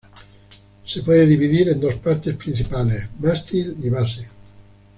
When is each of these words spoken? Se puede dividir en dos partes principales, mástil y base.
Se 0.87 1.03
puede 1.03 1.27
dividir 1.27 1.69
en 1.69 1.79
dos 1.79 1.93
partes 1.93 2.35
principales, 2.35 3.07
mástil 3.19 3.77
y 3.83 3.89
base. 3.91 4.27